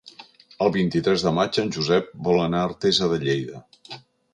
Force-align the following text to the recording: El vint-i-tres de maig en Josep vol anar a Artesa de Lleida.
El 0.65 0.71
vint-i-tres 0.75 1.27
de 1.27 1.35
maig 1.39 1.61
en 1.65 1.71
Josep 1.77 2.11
vol 2.31 2.43
anar 2.49 2.65
a 2.67 2.73
Artesa 2.75 3.15
de 3.15 3.25
Lleida. 3.27 3.67